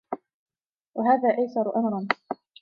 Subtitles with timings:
[0.97, 2.07] وَهَذَا أَيْسَرُ أَمْرًا